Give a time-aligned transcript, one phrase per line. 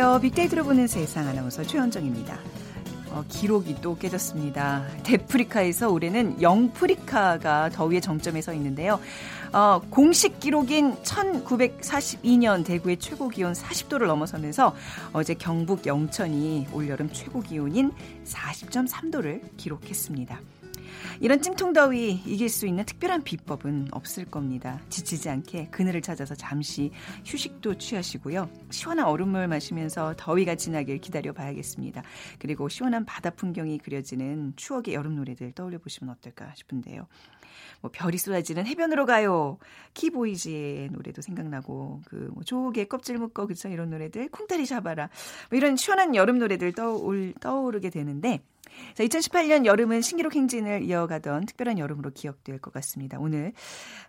[0.00, 0.20] 안녕하세요.
[0.22, 2.38] 빅데이터로 보는 세상 아나운서 최현정입니다.
[3.10, 4.86] 어, 기록이 또 깨졌습니다.
[5.02, 8.98] 데프리카에서 올해는 영프리카가 더위의 정점에 서 있는데요.
[9.52, 14.74] 어, 공식 기록인 1942년 대구의 최고 기온 40도를 넘어서면서
[15.12, 17.92] 어제 경북 영천이 올여름 최고 기온인
[18.24, 20.40] 40.3도를 기록했습니다.
[21.20, 24.80] 이런 찜통더위 이길 수 있는 특별한 비법은 없을 겁니다.
[24.88, 26.90] 지치지 않게 그늘을 찾아서 잠시
[27.24, 28.48] 휴식도 취하시고요.
[28.70, 32.02] 시원한 얼음물 마시면서 더위가 지나길 기다려 봐야겠습니다.
[32.38, 37.06] 그리고 시원한 바다 풍경이 그려지는 추억의 여름 노래들 떠올려 보시면 어떨까 싶은데요.
[37.80, 39.58] 뭐 별이 쏟아지는 해변으로 가요.
[39.94, 45.08] 키보이즈의 노래도 생각나고 그뭐 조개 껍질 묶어 그쵸 이런 노래들 쿵다리 잡아라
[45.50, 48.40] 뭐 이런 시원한 여름 노래들 떠올 떠오르게 되는데
[48.94, 53.18] 자, 2018년 여름은 신기록 행진을 이어가던 특별한 여름으로 기억될 것 같습니다.
[53.18, 53.52] 오늘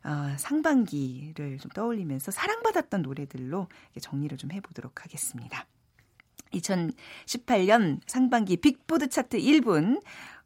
[0.04, 3.68] 어, 상반기를 좀 떠올리면서 사랑받았던 노래들로
[4.00, 5.66] 정리를 좀 해보도록 하겠습니다.
[6.54, 10.02] 2018년 상반기 빅보드 차트 1분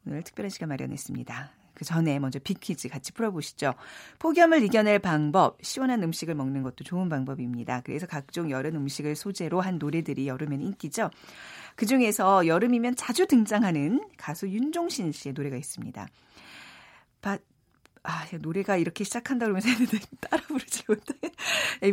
[0.06, 1.65] 오늘 특별한 시간 마련했습니다.
[1.76, 3.74] 그 전에 먼저 빅퀴즈 같이 풀어보시죠.
[4.18, 7.82] 폭염을 이겨낼 방법, 시원한 음식을 먹는 것도 좋은 방법입니다.
[7.82, 11.10] 그래서 각종 여름 음식을 소재로 한 노래들이 여름엔 인기죠.
[11.76, 16.08] 그 중에서 여름이면 자주 등장하는 가수 윤종신 씨의 노래가 있습니다.
[17.20, 17.38] 바,
[18.06, 21.14] 아, 노래가 이렇게 시작한다 그러면서 했는데 따라 부르지 못해.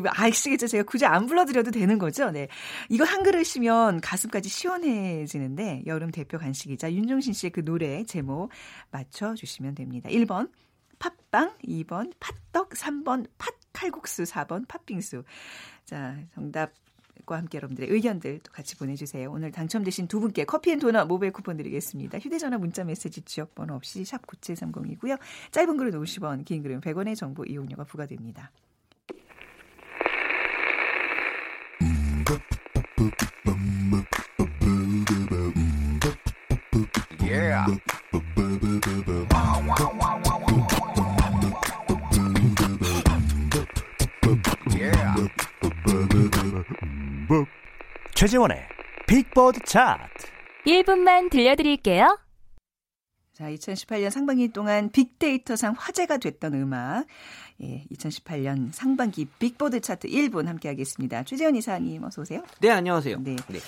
[0.06, 0.68] 아시겠죠?
[0.68, 2.30] 제가 굳이 안 불러드려도 되는 거죠?
[2.32, 2.48] 네.
[2.90, 8.52] 이거 한 그릇이면 가슴까지 시원해지는데 여름 대표 간식이자 윤종신 씨의 그 노래 제목
[8.92, 10.10] 맞춰주시면 됩니다.
[10.10, 10.50] 1번
[11.00, 15.24] 팥빵, 2번 팥떡, 3번 팥칼국수, 4번 팥빙수.
[15.84, 16.72] 자, 정답
[17.26, 19.32] 과 함께 여러분들의 의견들 도 같이 보내주세요.
[19.32, 22.20] 오늘 당첨되신 두 분께 커피앤도넛 모바일 쿠폰 드리겠습니다.
[22.20, 25.18] 휴대전화 문자메시지 지역번호 없이 샵 9730이고요.
[25.52, 28.52] 짧은 글은 50원, 긴 글은 100원의 정보 이용료가 부과됩니다.
[37.24, 37.66] Yeah.
[48.14, 48.58] 최재원의
[49.08, 50.28] 빅보드 차트
[50.66, 52.20] 1분만 들려드릴게요.
[53.34, 57.06] 자, 2018년 상반기 동안 빅데이터상 화제가 됐던 음악.
[57.62, 61.24] 예, 2018년 상반기 빅보드 차트 1분 함께 하겠습니다.
[61.24, 62.44] 최재원 이사님 어서 오세요.
[62.62, 63.20] 네, 안녕하세요.
[63.22, 63.36] 네.
[63.48, 63.60] 네.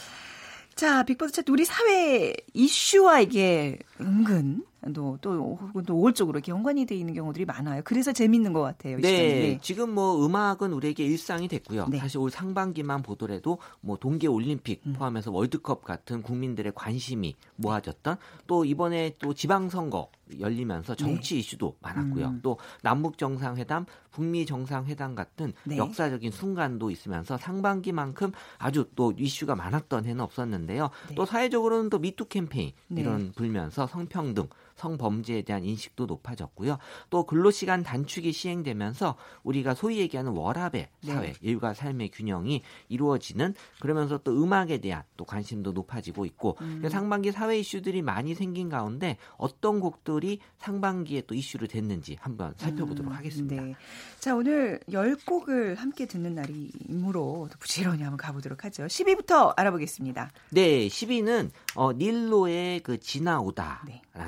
[0.76, 6.96] 자, 빅보드 차트 우리 사회 이슈와 이게 은근 또, 또, 또 우월적으로 이렇게 연관이 돼
[6.96, 7.82] 있는 경우들이 많아요.
[7.84, 8.98] 그래서 재밌는 것 같아요.
[8.98, 11.88] 네, 네, 지금 뭐 음악은 우리에게 일상이 됐고요.
[11.90, 11.98] 네.
[11.98, 14.94] 사실 올 상반기만 보더라도 뭐 동계 올림픽 음.
[14.94, 20.10] 포함해서 월드컵 같은 국민들의 관심이 모아졌던 또 이번에 또 지방선거
[20.40, 21.40] 열리면서 정치 네.
[21.40, 22.28] 이슈도 많았고요.
[22.28, 22.40] 음.
[22.42, 25.78] 또 남북 정상회담, 북미 정상회담 같은 네.
[25.78, 30.90] 역사적인 순간도 있으면서 상반기만큼 아주 또 이슈가 많았던 해는 없었는데요.
[31.10, 31.16] 네.
[31.16, 33.02] 또 사회적으로는 또 미투 캠페인 네.
[33.02, 36.78] 이런 불면서 성평등 성범죄에 대한 인식도 높아졌고요.
[37.10, 41.12] 또 근로시간 단축이 시행되면서 우리가 소위 얘기하는 워라벨 네.
[41.12, 41.34] 사회, 네.
[41.42, 46.84] 일과 삶의 균형이 이루어지는 그러면서 또 음악에 대한 또 관심도 높아지고 있고 음.
[46.90, 53.18] 상반기 사회 이슈들이 많이 생긴 가운데 어떤 곡들이 상반기에 또 이슈로 됐는지 한번 살펴보도록 음.
[53.18, 53.64] 하겠습니다.
[53.64, 53.76] 네.
[54.20, 58.86] 자, 오늘 10곡을 함께 듣는 날이므로 부지런히 한번 가보도록 하죠.
[58.86, 60.32] 10위부터 알아보겠습니다.
[60.52, 63.84] 네, 10위는 어, 닐로의 그 지나오다라는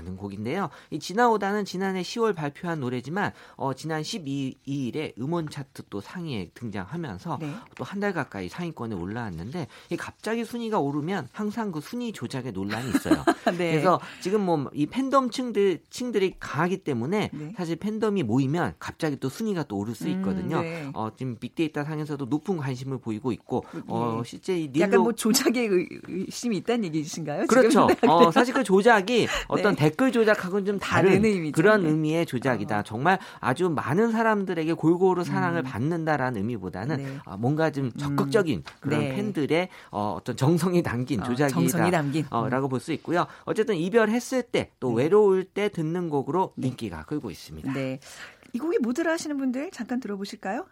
[0.05, 0.11] 네.
[0.17, 0.69] 곡인데요.
[0.91, 7.53] 이 지나오다는 지난해 10월 발표한 노래지만 어, 지난 12일에 음원 차트 또 상위에 등장하면서 네.
[7.75, 13.23] 또한 달 가까이 상위권에 올라왔는데 이 갑자기 순위가 오르면 항상 그 순위 조작에 논란이 있어요.
[13.57, 13.71] 네.
[13.71, 17.53] 그래서 지금 뭐 이 팬덤 층들 층들이 강하기 때문에 네.
[17.55, 20.59] 사실 팬덤이 모이면 갑자기 또 순위가 또 오를 수 음, 있거든요.
[20.59, 24.29] 음, 어, 지금 빅데이터 상에서도 높은 관심을 보이고 있고 어, 네.
[24.29, 27.36] 실제 이 닐로 약간 뭐 조작의 의심이 있다는 얘기이신가요?
[27.45, 27.87] 그렇죠.
[28.07, 29.83] 어, 사실 그 조작이 어떤 네.
[29.89, 31.53] 댓글 조작 조작하고는 좀 다른 의미죠.
[31.53, 31.89] 그런 네.
[31.89, 32.79] 의미의 조작이다.
[32.79, 32.83] 어.
[32.83, 35.63] 정말 아주 많은 사람들에게 골고루 사랑을 음.
[35.63, 37.17] 받는다라는 의미보다는 네.
[37.25, 37.91] 어, 뭔가 좀 음.
[37.97, 39.15] 적극적인 그런 네.
[39.15, 43.25] 팬들의 어, 어떤 정성이 담긴 어, 조작이다라고 어, 볼수 있고요.
[43.45, 45.03] 어쨌든 이별했을 때또 네.
[45.03, 46.67] 외로울 때 듣는 곡으로 네.
[46.67, 47.73] 인기가 끌고 있습니다.
[47.73, 47.99] 네.
[48.53, 50.65] 이 곡이 뭐더라 하시는 분들 잠깐 들어보실까요?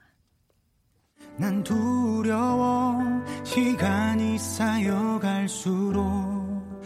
[1.38, 2.98] 난 두려워
[3.44, 6.06] 시간이 쌓여갈수록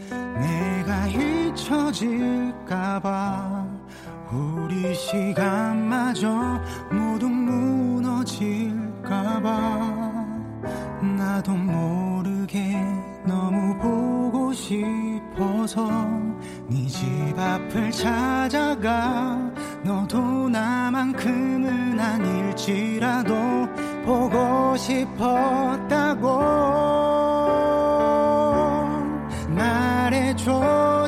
[0.09, 2.99] 내가 잊혀질까봐
[4.31, 6.29] 우리 시간마저
[6.91, 8.69] 모두 무너질까봐
[11.17, 12.75] 나도 모르게
[13.25, 15.89] 너무 보고 싶어서
[16.67, 17.07] 네 집
[17.37, 19.37] 앞을 찾아가
[19.83, 23.33] 너도 나만큼은 아닐지라도
[24.05, 26.27] 보고 싶었다고
[30.47, 30.98] 알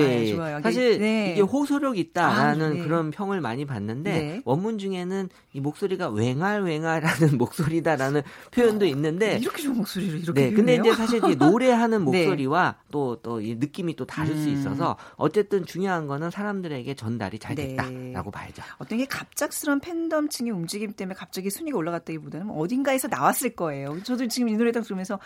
[0.00, 0.60] 네, 아, 좋아요.
[0.62, 1.32] 사실 네.
[1.32, 2.80] 이게 호소력 있다라는 아, 네.
[2.80, 4.42] 그런 평을 많이 봤는데 네.
[4.44, 10.76] 원문 중에는 이 목소리가 웽알웽알하는 목소리다라는 표현도 있는데 이렇게 좋은 목소리를 이렇게 네, 근데?
[10.76, 12.24] 이제 사실 이 노래하는 네.
[12.24, 14.54] 목소리와 또 또 이 느낌이 또 다를 수 음.
[14.54, 17.68] 있어서 어쨌든 중요한 거는 사람들에게 전달이 잘 네.
[17.76, 18.62] 됐다라고 봐야죠.
[18.78, 24.02] 어떤 게 갑작스러운 팬덤층의 움직임 때문에 갑자기 순위가 올라갔다기보다는 어딘가에서 나왔을 거예요.
[24.02, 25.18] 저도 지금 이 노래 딱 들으면서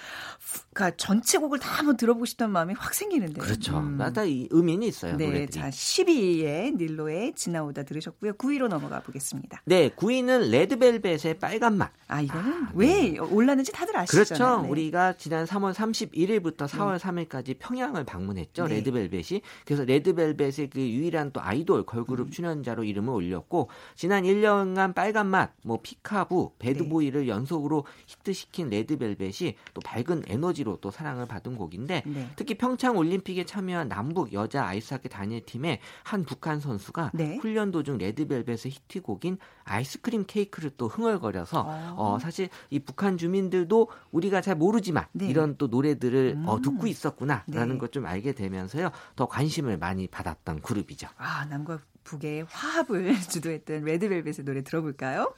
[0.72, 3.44] 그러니까 전체 곡을 다 한번 들어보고 싶다는 마음이 확 생기는데요.
[3.44, 3.78] 그렇죠.
[3.78, 3.96] 음.
[3.96, 5.16] 나름의 의미는 있어요.
[5.16, 5.50] 네, 노래들이.
[5.50, 8.34] 자 10위의 닐로의 지나오다 들으셨고요.
[8.34, 9.62] 9위로 넘어가 보겠습니다.
[9.64, 11.92] 네, 9위는 레드벨벳의 빨간 맛.
[12.08, 14.24] 아 이거는 왜 올랐는지 다들 아시잖아요.
[14.24, 14.62] 그렇죠.
[14.62, 14.68] 네.
[14.68, 18.66] 우리가 지난 3월 31일부터 4월 3일까지 평양을 방문했죠.
[18.66, 18.76] 네.
[18.76, 19.42] 레드벨벳이.
[19.64, 22.30] 그래서 레드벨벳의 그 유일한 또 아이돌 걸그룹 음.
[22.30, 26.68] 출연자로 이름을 올렸고 지난 1년간 빨간 맛, 뭐 Peek-A-Boo, 네.
[26.72, 32.30] Bad Boy를 연속으로 히트시킨 레드벨벳이 또 밝은 에너지로 또 사랑을 받은 곡인데 네.
[32.36, 37.36] 특히 평창 올림픽에 참여한 남북 여자 아이스하키 단일팀의 한 북한 선수가 네.
[37.36, 41.94] 훈련 도중 레드벨벳의 히트곡인 아이스크림 케이크를 또 흥얼거려서 아.
[41.96, 45.28] 어, 사실 이 북한 주민들도 우리가 잘 모르지만 네.
[45.28, 46.62] 이런 또 노래들을 어, 음.
[46.62, 47.78] 듣고 있었구나라는 네.
[47.78, 51.08] 것좀 알게 되면서요 더 관심을 많이 받았던 그룹이죠.
[51.16, 55.34] 아 남과 북의 화합을 주도했던 레드벨벳의 노래 들어볼까요?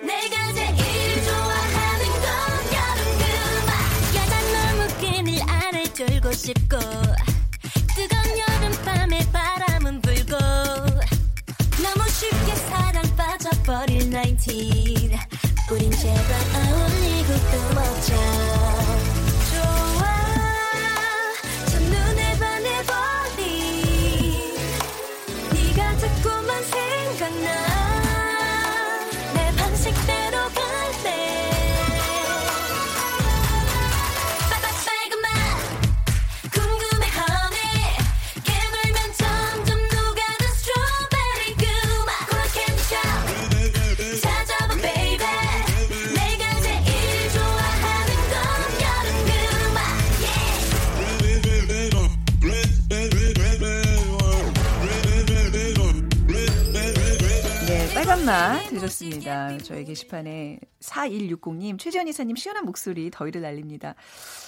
[0.00, 2.32] 내가 제일 좋아하는 건
[2.72, 6.76] 여름 그맛 야단 너무 끈을 안에 졸고 싶고
[13.64, 14.52] 버릴 19
[15.70, 16.20] 우린 제발
[16.54, 18.81] 어울리고 또 먹자
[58.82, 59.58] 맛 들으셨습니다.
[59.58, 63.94] 저희 게시판에 4160님, 최재원 이사님 시원한 목소리 더위를 날립니다.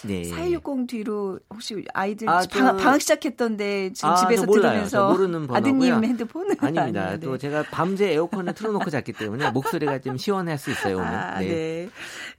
[0.04, 0.24] 네.
[0.24, 4.46] 4160 뒤로 혹시 아이들 아, 방, 저- 방학 시작했던데 지금 아, 집에서.
[4.46, 5.46] 들으면서 저 모르는.
[5.50, 6.82] 아드님 핸드폰은 아닙니다.
[7.02, 7.10] 아니에요.
[7.10, 7.20] 네.
[7.20, 11.06] 또 제가 밤새 에어컨을 틀어놓고 잤기 때문에 목소리가 좀 시원할 수 있어요 오늘.
[11.06, 11.88] 아, 네.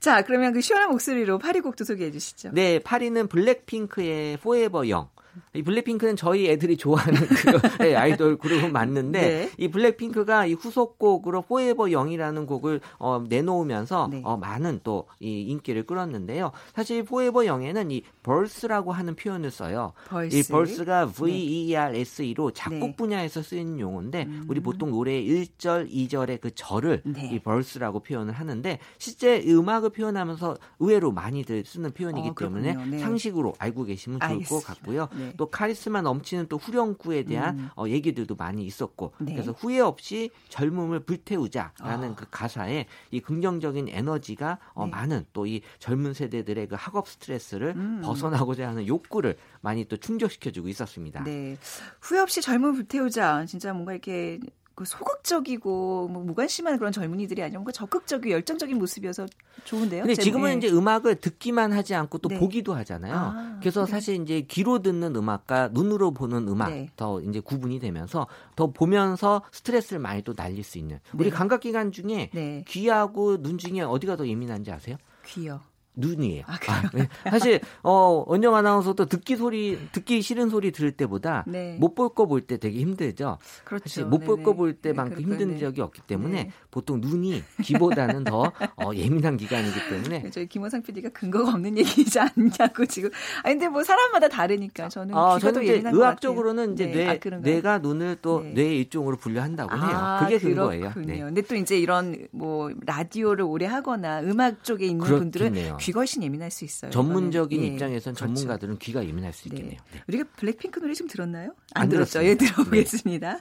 [0.00, 2.50] 자, 그러면 그 시원한 목소리로 8위 곡도 소개해 주시죠.
[2.52, 5.08] 네, 8위는 블랙핑크의 Forever Young.
[5.54, 9.50] 이 블랙핑크는 저희 애들이 좋아하는 그 네, 아이돌 그룹은 맞는데 네.
[9.58, 14.22] 이 블랙핑크가 이 후속곡으로 Forever Young이라는 곡을 어, 내놓으면서 네.
[14.24, 16.52] 어, 많은 또 이 인기를 끌었는데요.
[16.74, 19.92] 사실 Forever Young에는 이 verse라고 하는 표현을 써요.
[20.08, 20.36] verse.
[20.36, 22.96] 이 verse가 V-E-R-S-E로 작곡 네.
[22.96, 27.30] 분야에서 쓰이는 용어인데 우리 보통 노래의 1절, 2절의 그 절을 네.
[27.32, 32.34] 이 벌스라고 표현을 하는데 실제 이 음악을 표현하면서 의외로 많이들 쓰는 표현이기 어.
[32.38, 32.98] 때문에 네.
[32.98, 34.74] 상식으로 알고 계시면 좋을 것 알겠습니다.
[34.74, 35.08] 같고요.
[35.16, 35.25] 네.
[35.36, 37.70] 또 카리스마 넘치는 또 후렴구에 대한 음.
[37.76, 39.32] 어, 얘기들도 많이 있었고 네.
[39.32, 42.14] 그래서 후회 없이 젊음을 불태우자라는 아.
[42.14, 44.90] 그 가사에 이 긍정적인 에너지가 어, 네.
[44.90, 48.00] 많은 또 이 젊은 세대들의 그 학업 스트레스를 음.
[48.04, 51.22] 벗어나고자 하는 욕구를 많이 또 충족시켜주고 있었습니다.
[51.24, 51.56] 네.
[52.00, 53.46] 후회 없이 젊음을 불태우자.
[53.46, 54.40] 진짜 뭔가 이렇게
[54.76, 59.24] 그 소극적이고 뭐 무관심한 그런 젊은이들이 아니라 뭔가 적극적이고 열정적인 모습이어서
[59.64, 60.02] 좋은데요.
[60.02, 60.56] 근데 제- 지금은 예.
[60.58, 62.38] 이제 음악을 듣기만 하지 않고 또 네.
[62.38, 63.14] 보기도 하잖아요.
[63.14, 63.90] 아, 그래서 네.
[63.90, 66.90] 사실 이제 귀로 듣는 음악과 눈으로 보는 음악 네.
[66.94, 71.30] 더 이제 구분이 되면서 더 보면서 스트레스를 많이 또 날릴 수 있는 우리 네.
[71.30, 72.62] 감각 기관 중에 네.
[72.68, 74.98] 귀하고 눈 중에 어디가 더 예민한지 아세요?
[75.24, 75.62] 귀여.
[75.96, 76.44] 눈이에요.
[76.46, 76.90] 아, 그래요?
[76.94, 77.08] 네.
[77.30, 81.76] 사실 어 원정 아나운서도 듣기 소리 듣기 싫은 소리 들을 때보다 네.
[81.80, 83.38] 못볼 거 볼 때 되게 힘들죠.
[83.64, 83.88] 그렇죠.
[83.88, 84.42] 사실 못볼 네네.
[84.44, 85.58] 거볼 네, 때만큼 그럴 힘든 거네.
[85.60, 86.50] 적이 없기 때문에 네.
[86.70, 92.84] 보통 눈이 귀보다는 더 어, 예민한 기관이기 때문에 저희 김호상 PD가 근거가 없는 얘기지 않냐고
[92.86, 93.10] 지금.
[93.42, 96.72] 아 근데 뭐 사람마다 다르니까 저는 아, 귀가 더 저는 이제 의학적으로는.
[96.74, 96.92] 이제 네.
[96.94, 97.52] 뇌, 아, 그런가요?
[97.54, 98.50] 뇌가 눈을 또 네.
[98.52, 99.84] 뇌의 일종으로 분류한다고 해요.
[99.96, 100.90] 아, 그게 근거예요.
[100.90, 101.06] 그렇군요.
[101.06, 101.20] 네.
[101.20, 105.76] 근데 또 이제 이런 뭐 라디오를 오래 하거나 음악 쪽에 있는 분들은 그렇겠네요.
[105.86, 106.90] 귀가 훨씬 예민할 수 있어요.
[106.90, 107.62] 전문적인.
[107.62, 108.34] 예, 입장에서는 그렇죠.
[108.34, 109.54] 전문가들은 귀가 예민할 수 네.
[109.54, 109.80] 있겠네요.
[109.92, 110.02] 네.
[110.08, 111.54] 우리가 블랙핑크 노래 좀 들었나요?
[111.74, 112.24] 안, 안 들었죠.
[112.24, 113.38] 예, 들어보겠습니다.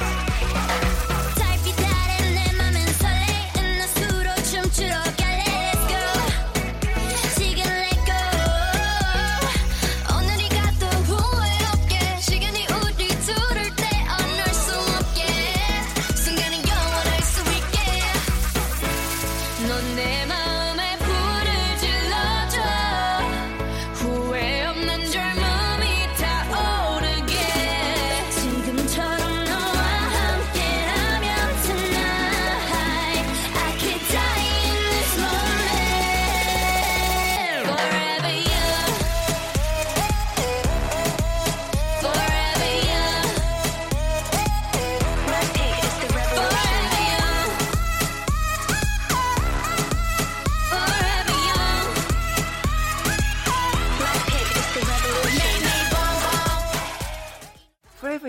[0.00, 0.17] Hey,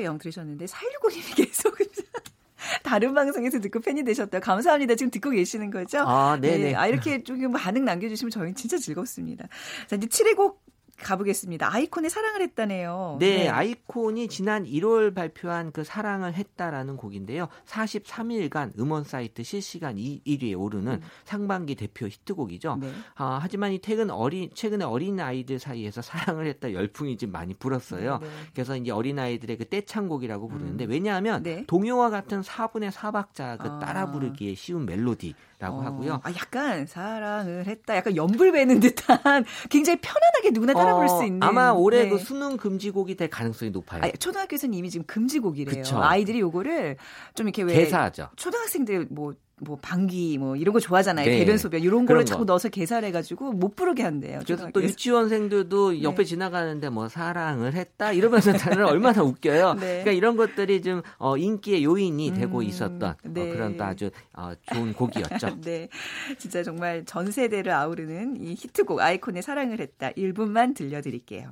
[0.09, 1.77] 영 들으셨는데 4165님이 계속
[2.83, 4.39] 다른 방송에서 듣고 팬이 되셨다.
[4.39, 4.95] 감사합니다.
[4.95, 5.99] 지금 듣고 계시는 거죠?
[5.99, 6.57] 아, 네네.
[6.57, 6.75] 네.
[6.75, 9.47] 아, 이렇게 좀 반응 남겨주시면 저희는 진짜 즐겁습니다.
[9.87, 10.61] 자, 이제 7회 곡
[11.01, 11.73] 가보겠습니다.
[11.73, 13.17] 아이콘의 사랑을 했다네요.
[13.19, 17.47] 네, 네, 아이콘이 지난 1월 발표한 그 사랑을 했다라는 곡인데요.
[17.65, 21.01] 43일간 음원 사이트 실시간 1위에 오르는 음.
[21.25, 22.77] 상반기 대표 히트곡이죠.
[22.81, 22.91] 네.
[23.15, 28.19] 아, 하지만 이 최근 어린 최근에 어린 아이들 사이에서 사랑을 했다 열풍이 좀 많이 불었어요.
[28.19, 28.33] 네, 네.
[28.53, 30.89] 그래서 이제 어린 아이들의 그 떼창곡이라고 부르는데 음.
[30.89, 31.65] 왜냐하면 네.
[31.67, 33.79] 동요와 같은 4분의 4박자 그 아.
[33.79, 36.21] 따라 부르기에 쉬운 멜로디 라고 어, 하고요.
[36.23, 37.97] 아, 약간 사랑을 했다.
[37.97, 41.43] 약간 연불 베는 듯한 굉장히 편안하게 누구나 따라 부를 어, 수 있는.
[41.43, 42.09] 아마 올해 네.
[42.09, 44.01] 그 수능 금지곡이 될 가능성이 높아요.
[44.03, 45.83] 아, 초등학교에서는 이미 지금 금지곡이래요.
[45.83, 46.01] 그쵸.
[46.01, 46.95] 아이들이 요거를
[47.35, 48.29] 좀 이렇게 왜 개사하죠.
[48.37, 51.25] 초등학생들 뭐 뭐 방귀 뭐 이런 거 좋아하잖아요.
[51.25, 51.39] 네.
[51.39, 54.39] 대변 소변 이런 거를 자꾸 넣어서 개살해 가지고 못 부르게 한대요.
[54.45, 56.03] 그래서 또 유치원생들도 네.
[56.03, 59.73] 옆에 지나가는데 뭐 사랑을 했다 이러면서 다들 얼마나 웃겨요.
[59.75, 59.79] 네.
[59.79, 63.49] 그러니까 이런 것들이 좀 어, 인기의 요인이 되고 음, 있었던 어, 네.
[63.49, 65.61] 어, 그런 또 아주 어, 좋은 곡이었죠.
[65.61, 65.89] 네.
[66.37, 71.51] 진짜 정말 전 세대를 아우르는 이 히트곡 아이콘의 사랑을 했다 1분만 들려 드릴게요.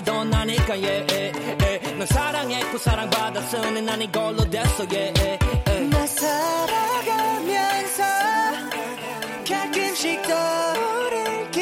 [0.00, 1.96] 끌었음 상처가 더 나니까 yeah, yeah, yeah.
[1.96, 5.88] 널 사랑했고 사랑받았으니 난 이걸로 됐어 yeah, yeah, yeah.
[5.90, 7.50] 나 살아가면서
[9.46, 11.59] 가끔씩 떠오를 기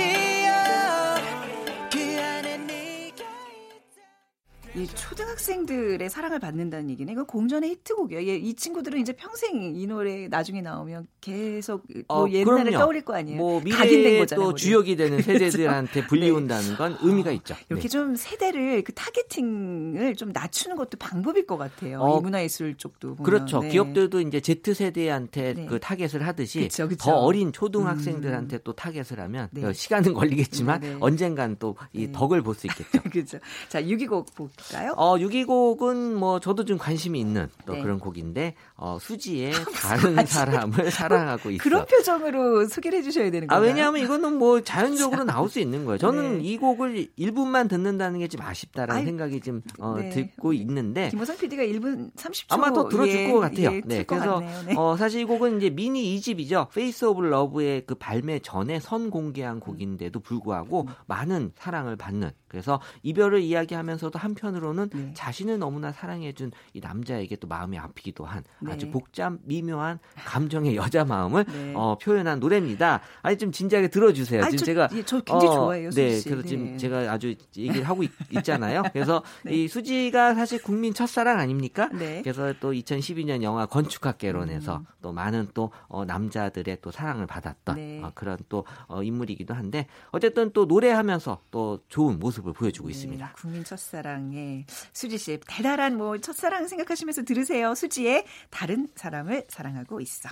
[4.78, 8.28] 이 초등학생들의 사랑을 받는다는 얘기는 이거 공전의 히트곡이에요.
[8.28, 12.78] 예, 이 친구들은 이제 평생 이 노래 나중에 나오면 계속 뭐 어, 옛날에 그럼요.
[12.78, 13.38] 떠올릴 거 아니에요.
[13.38, 16.99] 뭐 미래의 또 주역이 되는 세대들한테 불리운다는 건 네.
[17.02, 17.54] 의미가 있죠.
[17.68, 17.88] 이렇게 네.
[17.88, 22.00] 좀 세대를 그 targeting을 좀 낮추는 것도 방법일 것 같아요.
[22.00, 23.25] 어, 이 문화예술 쪽도 보면.
[23.25, 23.61] 그렇죠.
[23.61, 23.70] 네.
[23.70, 25.66] 기업들도 이제 Z 세대한테 네.
[25.66, 27.04] 그 타겟을 하듯이 그쵸, 그쵸.
[27.04, 28.61] 더 어린 초등학생들한테 음.
[28.64, 29.73] 또 타겟을 하면 네.
[29.73, 33.00] 시간은 걸리겠지만 네, 언젠간 또 이 덕을 볼 수 있겠죠.
[33.11, 33.38] 그렇죠.
[33.68, 34.94] 자, 6위곡 볼 까요?
[34.96, 37.82] 어, 6위곡은 뭐 저도 좀 관심이 있는 또 네.
[37.82, 41.62] 그런 곡인데 어, 수지의 다른 사람을 사랑하고 있어.
[41.62, 43.60] 그런 표정으로 소개를 해주셔야 되는 거예요.
[43.60, 45.98] 아 왜냐하면 이거는 뭐 자연적으로 나올 수 있는 거예요.
[45.98, 46.44] 저는 네.
[46.44, 50.10] 이 곡을 1분만 듣는다는 게 좀 아쉽다라는 아이, 생각이 좀 어, 네.
[50.10, 51.08] 듣고 있는데.
[51.08, 53.72] 김호상 PD가 1분 30초 아마 더 들어줄 예, 것 같아요.
[53.72, 54.75] 예, 네, 그래서 네.
[54.76, 56.70] 어, 사실 이 곡은 이제 미니 2집이죠.
[56.70, 60.94] Faces of Love의 그 발매 전에 선 공개한 곡인데도 불구하고 음.
[61.06, 65.12] 많은 사랑을 받는 그래서 이별을 이야기하면서도 한편으로는 네.
[65.14, 68.73] 자신을 너무나 사랑해준 이 남자에게 또 마음이 아프기도 한 네.
[68.73, 71.73] 아주 복잡 미묘한 감정의 여자 마음을 네.
[71.76, 73.00] 어, 표현한 노래입니다.
[73.23, 74.43] 아니 좀 진지하게 들어주세요.
[74.43, 75.90] 아니, 지금 저, 제가 예, 저 굉장히 어, 좋아해요.
[75.90, 76.28] 네, 씨.
[76.28, 76.76] 그래서 지금 네.
[76.76, 78.11] 제가 아주 얘기를 하고 있,
[78.43, 79.52] 잖아요 그래서 네.
[79.55, 81.88] 이 수지가 사실 국민 첫사랑 아닙니까?
[81.93, 82.23] 네.
[82.23, 84.87] 그래서 또 2012년 영화 건축학개론에서 음.
[85.02, 90.52] 또 많은 또 어, 남자들의 또 사랑을 받았던 어, 그런 또 어, 인물이기도 한데 어쨌든
[90.52, 93.33] 또 노래하면서 또 좋은 모습 모습을 보여주고 네, 있습니다.
[93.37, 97.75] 국민 첫사랑의 수지 씨 달달한 뭐 첫사랑 생각하시면서 들으세요.
[97.75, 100.28] 수지의 다른 사람을 사랑하고 있어.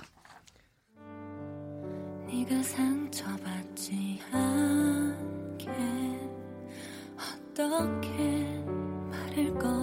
[2.27, 5.69] 네가 상처받지 않게
[7.17, 8.11] 어떻게
[9.09, 9.76] 말을 꺼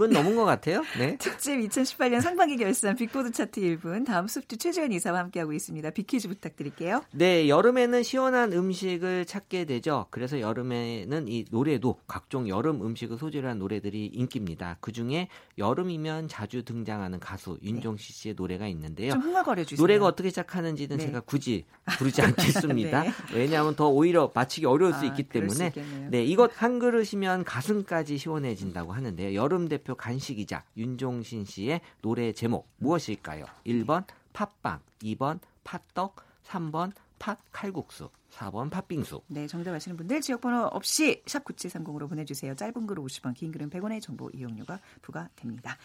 [0.00, 0.82] 1분 넘은 것 같아요.
[0.98, 1.16] 네.
[1.20, 5.90] 특집 2018년 상반기 결산 빅보드 차트 1분 다음 수프트 최재현 이사와 함께하고 있습니다.
[5.90, 7.04] 빅퀴즈 부탁드릴게요.
[7.12, 10.06] 네, 여름에는 시원한 음식을 찾게 되죠.
[10.10, 14.78] 그래서 여름에는 이 노래도 각종 여름 음식을 소재로 한 노래들이 인기입니다.
[14.80, 15.28] 그중에
[15.58, 19.12] 여름이면 자주 등장하는 가수 윤종시 씨의 노래가 있는데요.
[19.12, 19.82] 좀 흥얼거려 주세요.
[19.82, 21.06] 노래가 어떻게 시작하는지는 네.
[21.06, 21.66] 제가 굳이
[21.98, 23.02] 부르지 않겠습니다.
[23.02, 23.10] 네.
[23.34, 25.72] 왜냐하면 더 오히려 맞히기 어려울 수 아, 있기 때문에.
[26.10, 29.34] 네, 이것 한 그릇이면 가슴까지 시원해진다고 하는데요.
[29.34, 33.44] 여름 대표 간식이자 윤종신 씨의 노래 제목 무엇일까요?
[33.66, 36.16] 1번 팥빵, 2번 팥떡,
[36.46, 39.20] 3번 팥 칼국수, 4번 팥빙수.
[39.26, 42.54] 네, 정답 아시는 분들 지역번호 없이 샵 9730으로 보내주세요.
[42.54, 45.76] 짧은 글은 50원, 긴 글은 100원의 정보 이용료가 부과됩니다.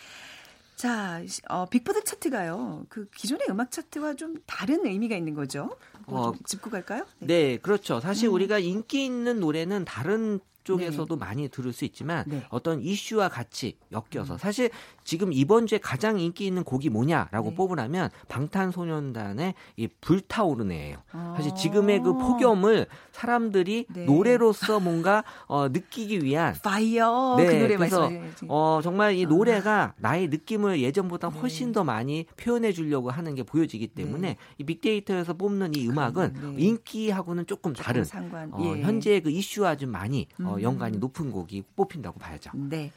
[0.76, 2.86] 자, 시- 어, 빅보드 차트가요.
[2.90, 5.76] 그 기존의 음악 차트와 좀 다른 의미가 있는 거죠.
[6.06, 7.06] 뭐 어, 좀 짚고 갈까요?
[7.20, 8.00] 네, 그렇죠.
[8.02, 8.34] 사실 음.
[8.34, 12.38] 우리가 인기 있는 노래는 다른 쪽에서도 많이 들을 수 있지만 네.
[12.38, 12.42] 음.
[12.50, 14.70] 어떤 이슈와 같이 엮여서 사실
[15.06, 17.56] 지금 이번 주에 가장 인기 있는 곡이 뭐냐라고 네.
[17.56, 20.98] 뽑으라면 방탄소년단의 이 불타오르네예요.
[21.38, 21.56] 사실 아.
[21.56, 24.06] 지금의 그 폭염을 사람들이 네.
[24.06, 28.10] 노래로서 뭔가 어, 느끼기 위한 파이어 그 노래 그래서.
[28.48, 29.30] 어, 정말 이 아.
[29.30, 31.40] 노래가 나의 느낌을 예전보다 네.
[31.40, 34.38] 훨씬 더 많이 표현해 주려고 하는 게 보여지기 때문에 네.
[34.58, 36.64] 이 빅데이터에서 뽑는 이 음악은 네.
[36.64, 38.52] 인기하고는 조금 다른 상관.
[38.52, 38.82] 어, 예.
[38.82, 40.62] 현재 그 이슈와 좀 많이 어, 음.
[40.62, 42.52] 연관이 높은 곡이 뽑힌다고 봐야죠.
[42.54, 42.92] 네.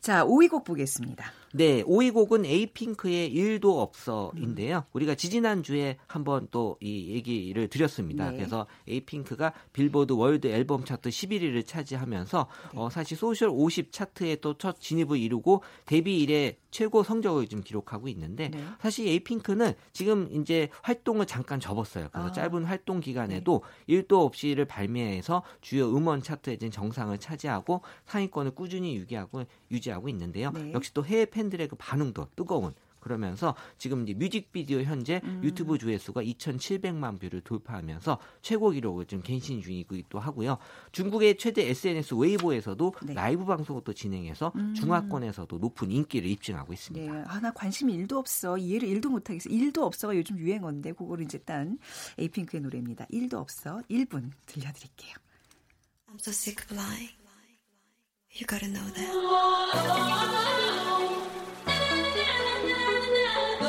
[0.00, 1.24] 자, 5위 곡 보겠습니다.
[1.52, 3.82] 네, 5위 곡은 에이핑크의 일도 음.
[3.82, 4.84] 없어인데요.
[4.92, 8.30] 우리가 지지난 주에 한번 또 이 얘기를 드렸습니다.
[8.30, 8.38] 네.
[8.38, 12.78] 그래서 에이핑크가 빌보드 월드 앨범 차트 11위를 차지하면서 네.
[12.80, 18.06] 어, 사실 Social 50 차트에 또 첫 진입을 이루고 데뷔 이래 최고 성적을 좀 기록하고
[18.08, 18.64] 있는데 네.
[18.80, 22.08] 사실 에이핑크는 지금 이제 활동을 잠깐 접었어요.
[22.12, 22.32] 그래서 아.
[22.32, 30.08] 짧은 활동 기간에도 일도 없이를 발매해서 주요 음원 차트에 정상을 차지하고 상위권을 꾸준히 유지하고 유지하고
[30.10, 30.50] 있는데요.
[30.52, 30.72] 네.
[30.72, 35.40] 역시 또 해외 팬 들의 그 반응도 뜨거운 그러면서 지금 이제 뮤직비디오 현재 음.
[35.42, 40.58] 유튜브 조회수가 2,700만 뷰를 돌파하면서 최고 기록을 좀 갱신 중이기도 하고요.
[40.92, 43.14] 중국의 최대 SNS 웨이보에서도 네.
[43.14, 44.72] 라이브 방송을 또 진행해서 음.
[44.74, 46.74] 중화권에서도 높은 인기를 입증하고 네.
[46.74, 47.24] 있습니다.
[47.26, 48.56] 아, 나 관심이 일도 없어.
[48.56, 49.50] 이해를 일도 못하겠어.
[49.50, 51.78] 일도 없어가 요즘 유행어인데, 그거를 이제 딴
[52.18, 53.06] 에이핑크의 노래입니다.
[53.10, 53.82] 일도 없어.
[53.90, 55.14] 1분 들려드릴게요.
[56.08, 57.21] I'm so sick of lying.
[58.34, 59.18] You gotta know that.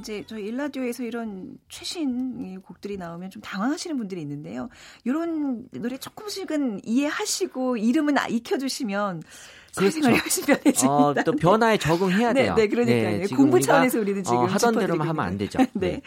[0.00, 4.68] 이제 저희 일라디오에서 이런 최신 이 곡들이 나오면 좀 당황하시는 분들이 있는데요.
[5.04, 9.22] 이런 노래 조금씩은 이해하시고 이름은 아- 익혀주시면
[9.72, 10.88] 사회생활이 훨씬 편해집니다.
[10.90, 12.54] 어, 또 변화에 적응해야 네, 돼요.
[12.54, 13.26] 네, 그러니까요.
[13.26, 15.58] 지금 공부 차원에서 우리는 지금 어, 하던 대로만 하면 안 되죠.
[15.72, 15.90] 네.
[15.90, 16.00] 네.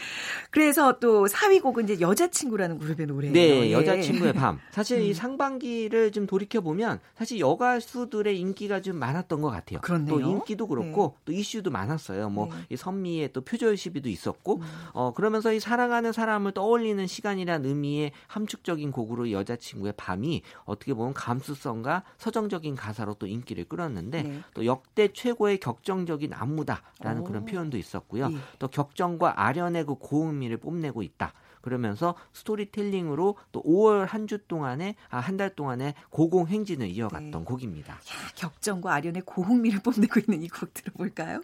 [0.52, 3.34] 그래서 또 4위 곡은 이제 여자친구라는 그룹의 노래예요.
[3.34, 3.71] 네, 예.
[3.71, 4.60] 여자친구의 밤.
[4.71, 5.04] 사실 음.
[5.04, 9.80] 이 상반기를 좀 돌이켜 보면 사실 여가수들의 인기가 좀 많았던 것 같아요.
[9.82, 10.10] 그렇네요.
[10.10, 12.30] 또 인기도 그렇고 또 이슈도 많았어요.
[12.30, 12.52] 뭐 네.
[12.71, 14.62] 이 선미의 또 표절 시비도 있었고, 음.
[14.93, 22.04] 어 그러면서 이 사랑하는 사람을 떠올리는 시간이란 의미의 함축적인 곡으로 여자친구의 밤이 어떻게 보면 감수성과
[22.17, 24.42] 서정적인 가사로 또 인기 를 끌었는데 네.
[24.54, 27.24] 또 역대 최고의 격정적인 안무다라는 오.
[27.24, 28.30] 그런 표현도 있었고요.
[28.32, 28.38] 예.
[28.60, 31.34] 또 격정과 아련의 그 고음미를 뽐내고 있다.
[31.62, 37.44] 그러면서 스토리텔링으로 또 5월 한 주 동안에 아, 한 달 동안에 고공 행진을 이어갔던 네.
[37.44, 37.94] 곡입니다.
[37.94, 38.00] 야,
[38.36, 41.42] 격정과 아련의 고흥미를 뽐내고 있는 이 곡 들어볼까요?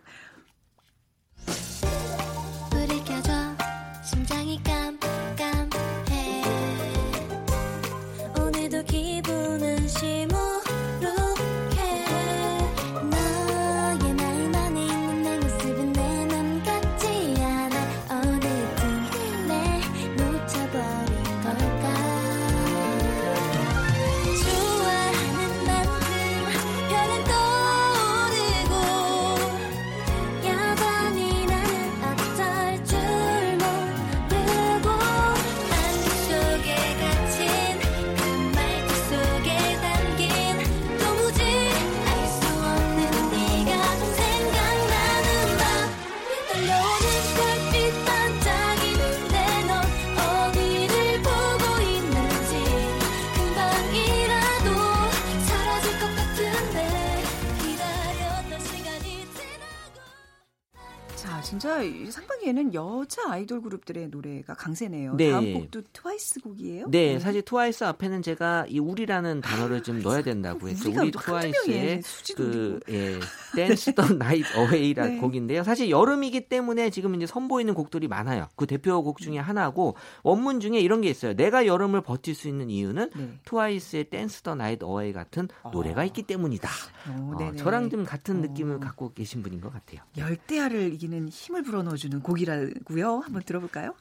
[61.77, 65.15] 이 상반기 에는 여자 아이돌 그룹들의 노래가 강세네요.
[65.15, 65.31] 네.
[65.31, 66.89] 다음 곡도 트와이스 곡이에요?
[66.89, 70.65] 네, 사실 트와이스 앞에는 제가 이 우리라는 단어를 좀 넣어야 된다고.
[70.65, 72.01] 우리가 우리 또 트와이스의
[72.35, 73.19] 그 예,
[73.55, 75.21] Dance the Night Away라는 네.
[75.21, 75.63] 곡인데요.
[75.63, 78.47] 사실 여름이기 때문에 지금 이제 선보이는 곡들이 많아요.
[78.55, 81.35] 그 대표곡 중에 하나고 원문 중에 이런 게 있어요.
[81.35, 83.39] 내가 여름을 버틸 수 있는 이유는 네.
[83.45, 86.69] 트와이스의 Dance the Night Away 같은 노래가 있기 때문이다.
[87.09, 87.55] 어, 어.
[87.55, 88.41] 저랑 좀 같은 어.
[88.41, 90.01] 느낌을 갖고 계신 분인 것 같아요.
[90.17, 93.19] 열대야를 이기는 힘을 불어넣어주는 곡 이라고요.
[93.19, 93.93] 한번 들어볼까요?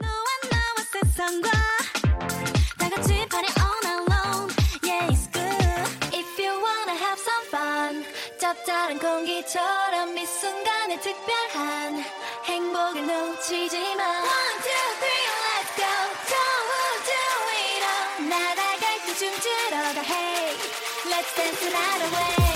[0.00, 1.50] 너와 나와 세상과
[2.78, 4.50] 다 같이 party all night long
[4.82, 8.04] Yeah it's good If you wanna have some fun
[8.38, 12.02] 짭짤한 공기처럼 이 순간에 특별한
[12.44, 15.94] 행복을 놓치지 마 One, two, three, let's go
[16.34, 17.22] Don't do
[17.54, 20.56] it all 날아갈 때 춤추러 가 Hey
[21.10, 22.47] Let's dance the night away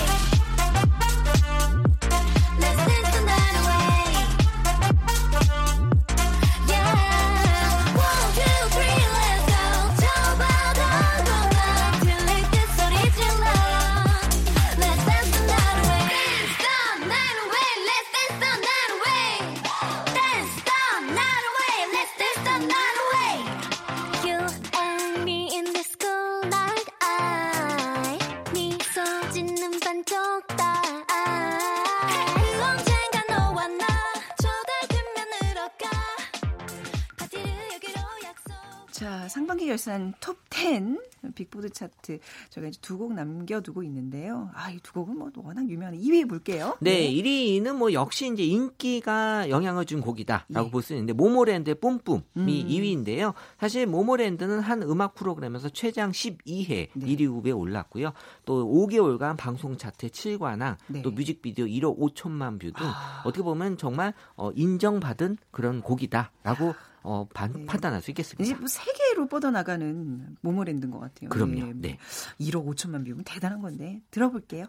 [39.03, 42.19] 자, 상반기 결산 톱 10 빅보드 차트
[42.51, 44.51] 저희가 이제 두 곡 남겨두고 있는데요.
[44.55, 46.77] 아, 이 두 곡은 뭐 워낙 유명한 2위 볼게요.
[46.81, 50.71] 네, 1위는 뭐 역시 이제 인기가 영향을 준 곡이다라고 예.
[50.71, 52.47] 볼수 있는데 모모랜드의 뿜뿜이 음.
[52.47, 53.35] 2위인데요.
[53.61, 57.07] 사실 모모랜드는 한 음악 프로그램에서 최장 12회 네.
[57.07, 58.13] 1위 후보에 올랐고요.
[58.45, 60.99] 또 5개월간 방송 차트 7관왕, 네.
[61.01, 61.03] 아.
[61.03, 62.87] 또 뮤직비디오 1억 5천만 뷰 등
[63.25, 67.67] 어떻게 보면 정말 어, 인정받은 그런 곡이다라고 어, 반- 네.
[67.67, 68.59] 판단할 수 이제 있겠습니다.
[68.61, 71.29] 뭐 세계로 뻗어나가는 모 모랜드인 것 같아요.
[71.31, 71.73] 그럼요.
[71.75, 71.99] 네.
[72.41, 74.67] 1억 5천만 뷰면 대단한 건데 들어볼게요.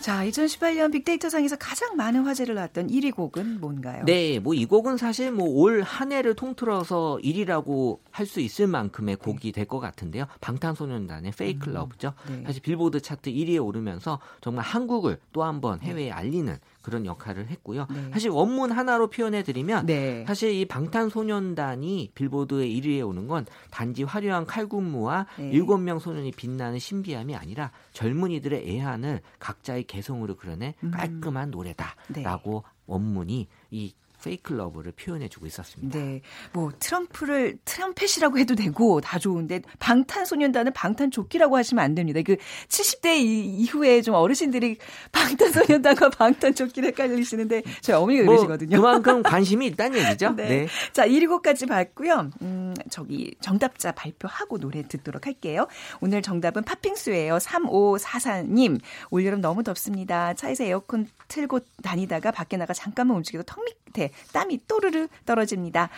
[0.00, 4.02] 자, 2018년 빅데이터상에서 가장 많은 화제를 낳았던 1위 곡은 뭔가요?
[4.06, 9.16] 네, 뭐 이 곡은 사실 뭐 올 한 해를 통틀어서 1위라고 할 수 있을 만큼의
[9.16, 10.24] 곡이 될 것 같은데요.
[10.40, 12.14] 방탄소년단의 Fake Love죠.
[12.28, 12.42] 네.
[12.46, 17.86] 사실 빌보드 차트 1위에 오르면서 정말 한국을 또 한 번 해외에 알리는 그런 역할을 했고요.
[17.90, 18.10] 네.
[18.12, 20.24] 사실 원문 하나로 표현해 드리면 네.
[20.26, 25.50] 사실 이 방탄소년단이 빌보드의 1위에 오는 건 단지 화려한 칼군무와 네.
[25.50, 30.90] 일곱 명 소년이 빛나는 신비함이 아니라 젊은이들의 애환을 각자의 개성으로 그려낸 음.
[30.90, 31.56] 깔끔한 네.
[31.56, 35.98] 노래다라고 원문이 이 Fake Love를 표현해주고 있었습니다.
[35.98, 36.20] 네,
[36.52, 42.20] 뭐 트럼프를 트럼펫이라고 해도 되고 다 좋은데 방탄소년단은 방탄조끼라고 하시면 안 됩니다.
[42.24, 42.36] 그
[42.68, 44.76] 70대 이, 이후에 좀 어르신들이
[45.12, 48.76] 방탄소년단과 방탄조끼를 헷갈리시는데 저희 어머니가 뭐 그러시거든요.
[48.76, 50.30] 그만큼 관심이 있다는 얘기죠.
[50.36, 50.48] 네.
[50.48, 50.66] 네.
[50.92, 52.30] 자, 1위 곡까지 봤고요.
[52.42, 55.66] 음, 저기 정답자 발표하고 노래 듣도록 할게요.
[56.00, 57.38] 오늘 정답은 팥빙수예요.
[57.38, 58.80] 3544님.
[59.10, 60.34] 올여름 너무 덥습니다.
[60.34, 65.88] 차에서 에어컨 틀고 다니다가 밖에 나가 잠깐만 움직여도 턱 밑에 땀이 또르르 떨어집니다.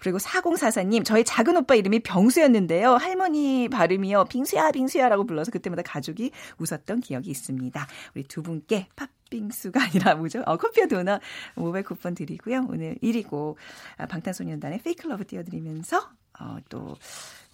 [0.00, 1.04] 그리고 4044님.
[1.04, 2.94] 저희 작은 오빠 이름이 병수였는데요.
[2.94, 4.26] 할머니 발음이요.
[4.26, 7.86] 빙수야 빙수야라고 불러서 그때마다 가족이 웃었던 기억이 있습니다.
[8.14, 10.42] 우리 두 분께 팥 빙수가 아니라 뭐죠?
[10.46, 11.20] 어, 커피와 도넛
[11.54, 12.66] 모바일 쿠폰 드리고요.
[12.68, 13.56] 오늘 1위 곡
[13.96, 16.96] 아, 방탄소년단의 Fake Love 띄워드리면서 어, 또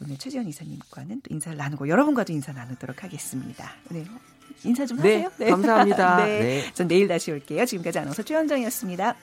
[0.01, 3.73] 오늘 최지현 이사님과는 또 인사를 나누고 여러분과도 인사 나누도록 하겠습니다.
[3.91, 4.07] 오늘
[4.65, 5.51] 인사 좀 네, 하세요.
[5.51, 6.17] 감사합니다.
[6.27, 6.41] 네.
[6.41, 6.73] 네.
[6.75, 7.65] 전 내일 다시 올게요.
[7.65, 9.17] 지금까지 아나운서 최현정이었습니다.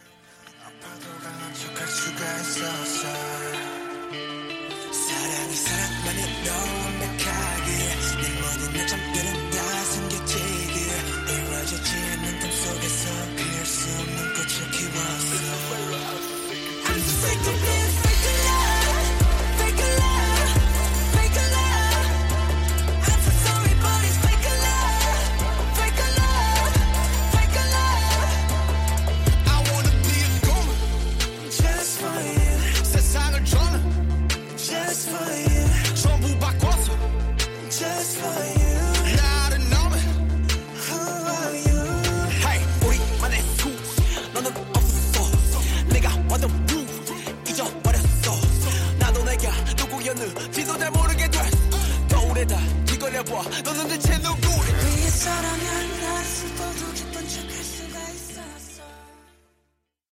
[1.54, 3.08] 척할 수가 있었어
[4.92, 6.89] 사랑이 사랑만이 너